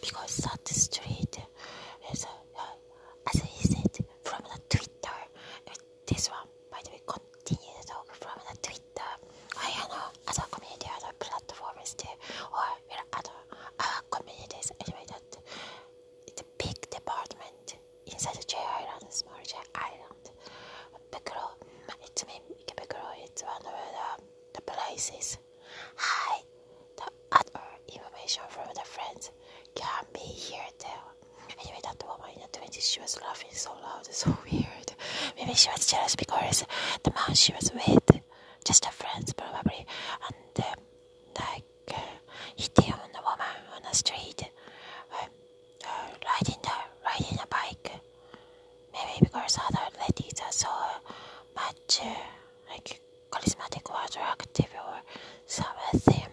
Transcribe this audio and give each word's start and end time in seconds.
because 0.00 0.36
that 0.38 0.66
street 0.68 1.38
is, 2.12 2.24
uh, 2.24 2.60
as 3.32 3.40
he 3.42 3.68
said, 3.68 4.06
from 4.24 4.42
the 4.52 4.60
Twitter. 4.76 5.18
This 6.06 6.30
one, 6.30 6.46
by 6.70 6.78
the 6.84 6.90
way, 6.90 7.00
continue 7.06 7.82
talk 7.86 8.14
from 8.14 8.38
the 8.50 8.56
Twitter. 8.62 9.10
I 9.56 9.70
know 9.88 10.10
other 10.28 10.46
community, 10.50 10.86
other 10.96 11.12
platforms 11.18 11.94
too, 11.94 12.08
or 12.52 12.96
other 13.12 13.38
other 13.80 14.02
communities. 14.10 14.72
Anyway, 14.86 15.04
that 15.08 15.36
it's 16.26 16.42
a 16.42 16.44
big 16.58 16.78
department 16.90 17.76
inside 18.06 18.38
J 18.46 18.56
Island, 18.58 19.10
small 19.12 19.40
J 19.44 19.56
Island. 19.74 20.30
Bukuro, 21.10 21.48
it's 22.04 22.26
me, 22.26 22.40
Ikebukuro, 22.60 23.10
it's 23.24 23.42
one 23.42 23.56
of 23.56 23.72
the, 23.72 24.24
the 24.54 24.62
places. 24.62 25.38
Hi, 25.96 26.40
the 26.96 27.08
other 27.32 27.64
information 27.88 28.42
from 28.50 28.66
the 28.74 28.80
friends 28.84 29.30
can 29.74 30.04
be 30.12 30.20
here 30.20 30.68
too. 30.78 31.02
Anyway, 31.60 31.80
that 31.84 32.02
woman 32.06 32.30
in 32.34 32.40
the 32.42 32.58
20s, 32.58 32.75
she 32.86 33.00
was 33.00 33.18
laughing 33.20 33.50
so 33.52 33.70
loud, 33.82 34.06
so 34.10 34.36
weird. 34.50 34.92
Maybe 35.36 35.54
she 35.54 35.68
was 35.70 35.86
jealous 35.86 36.16
because 36.16 36.64
the 37.02 37.10
man 37.10 37.34
she 37.34 37.52
was 37.52 37.70
with, 37.74 38.20
just 38.64 38.84
her 38.84 38.92
friends 38.92 39.32
probably, 39.32 39.86
and 40.26 40.64
um, 40.66 40.82
like 41.38 41.64
uh, 41.94 42.00
hitting 42.56 42.92
on 42.92 43.10
the 43.12 43.20
woman 43.22 43.56
on 43.74 43.82
the 43.82 43.94
street, 43.94 44.42
uh, 45.12 45.26
uh, 45.84 46.08
riding 46.26 46.60
the 46.62 46.70
riding 47.04 47.38
a 47.42 47.46
bike. 47.46 47.92
Maybe 48.92 49.26
because 49.28 49.58
other 49.58 49.86
ladies 50.00 50.40
are 50.44 50.52
so 50.52 50.68
much 51.54 52.00
uh, 52.02 52.14
like 52.70 53.00
charismatic 53.30 53.90
or 53.90 53.96
attractive 54.04 54.72
or 54.74 55.00
something. 55.46 56.26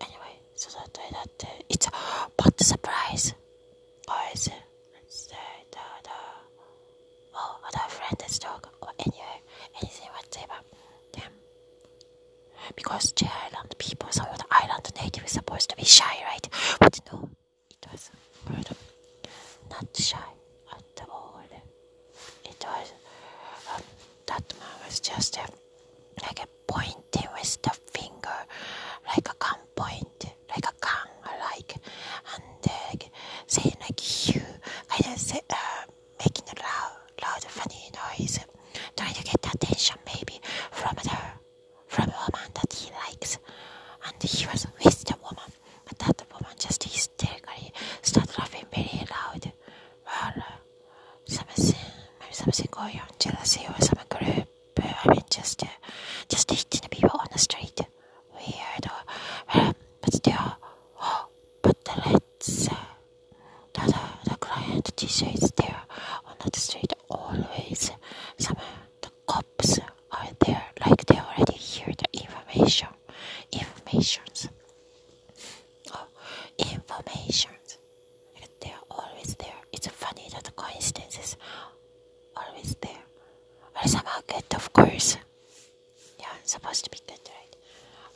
Anyway, 0.00 0.34
so 0.54 0.70
that 0.78 0.98
that 1.12 1.44
uh, 1.44 1.62
it's 1.68 1.88
but 2.36 2.60
surprise 2.60 3.34
was 4.08 4.48
it's 5.02 5.26
the 5.26 5.36
other 8.10 8.16
friend's 8.26 8.38
dog 8.38 8.68
or 8.82 8.88
anyway 8.98 9.40
anything 9.82 10.08
whatever. 10.14 10.60
Then 11.12 11.30
because 12.74 13.12
J 13.12 13.26
Island 13.52 13.74
people, 13.78 14.10
some 14.10 14.26
of 14.26 14.38
the 14.38 14.44
island 14.50 14.90
natives 15.00 15.32
supposed 15.32 15.70
to 15.70 15.76
be 15.76 15.84
shy, 15.84 16.16
right? 16.28 16.48
But 16.80 17.00
no, 17.12 17.28
it 17.70 17.86
was 17.92 18.10
not 19.70 19.96
shy 19.96 20.18
at 20.72 21.02
all. 21.08 21.40
It 22.44 22.64
was 22.66 22.92
um, 23.74 23.82
that 24.26 24.52
man 24.58 24.84
was 24.84 25.00
just 25.00 25.38
uh, 25.38 25.46
like 26.22 26.40
a 26.42 26.46
pointing 26.68 27.28
with 27.34 27.62
the 27.62 27.70
finger, 27.92 28.38
like 29.08 29.28
a 29.28 29.34
gun 29.38 29.60
point, 29.74 30.24
like 30.50 30.64
a 30.64 30.74
gun, 30.80 31.08
like, 31.52 31.76
and 32.34 32.70
uh, 32.70 33.06
saying 33.46 33.76
like 33.80 34.28
you, 34.34 34.40
kind 34.88 35.14
of 35.14 35.20
say, 35.20 35.40
uh, 35.50 35.82
making 36.20 36.44
a 36.56 36.62
loud, 36.62 36.96
loud, 37.22 37.44
noise, 38.18 38.38
trying 38.96 39.14
to 39.14 39.22
get 39.24 39.54
attention 39.54 39.96
maybe 40.06 40.40
from 40.70 40.94
the 41.02 41.16
from 41.86 42.08
a 42.10 42.12
woman 42.12 42.50
that 42.54 42.72
he 42.72 42.90
likes, 43.06 43.38
and 44.06 44.22
he 44.22 44.46
was 44.46 44.66
with 44.84 45.04
the 45.04 45.16
woman, 45.22 45.52
but 45.84 45.98
that 46.00 46.22
woman 46.32 46.54
just 46.58 46.82
hysterically 46.84 47.72
started 48.02 48.36
laughing 48.38 48.64
very 48.74 49.06
loud. 49.10 49.52
Well, 50.04 50.34
uh, 50.36 50.42
something, 51.26 51.78
maybe 52.20 52.32
something 52.32 52.68
going 52.70 53.00
on, 53.00 53.08
jealousy 53.18 53.66
or 53.68 53.80
some 53.80 53.98
group. 54.08 54.48
I 54.78 55.08
mean, 55.08 55.22
just, 55.30 55.62
uh, 55.62 55.66
just 56.28 56.50
hitting 56.50 56.80
the 56.82 56.88
people 56.88 57.18
on 57.18 57.28
the 57.32 57.38
street. 57.38 57.80
Weird. 58.34 58.86
Or, 58.86 59.54
well, 59.54 59.74
but 60.00 60.14
still, 60.14 60.56
oh, 61.00 61.26
but 61.62 61.76
let's, 62.04 62.68
uh, 62.68 62.74
the, 63.74 63.80
the, 63.80 64.30
the 64.30 64.36
client 64.36 64.96
teacher 64.96 65.26
is 65.32 65.50
there 65.56 65.82
on 66.26 66.34
the 66.52 66.60
street 66.60 66.92
always. 67.36 67.90
Some 68.38 68.56
the 69.02 69.10
cops 69.26 69.78
are 70.12 70.28
there, 70.44 70.64
like 70.86 71.04
they 71.06 71.18
already 71.18 71.54
hear 71.54 71.92
the 71.96 72.20
information, 72.20 72.88
informations, 73.52 74.48
oh, 75.92 76.06
informations. 76.58 77.78
Like 78.34 78.50
they 78.60 78.70
are 78.70 78.86
always 78.90 79.34
there. 79.36 79.60
It's 79.72 79.86
funny 79.88 80.28
that 80.32 80.44
the 80.44 80.52
coincidences 80.52 81.36
always 82.36 82.74
there. 82.80 83.04
But 83.74 83.88
somehow 83.88 84.20
good, 84.26 84.44
of 84.54 84.72
course. 84.72 85.16
Yeah, 86.18 86.26
supposed 86.44 86.84
to 86.84 86.90
be 86.90 86.98
good, 87.06 87.20
right? 87.28 87.56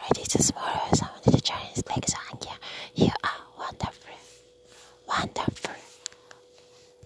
Right, 0.00 0.18
it's 0.22 0.34
a 0.36 0.42
smaller 0.42 0.94
sound, 0.94 1.22
the 1.24 1.32
legs 1.90 2.14
are 2.14 2.27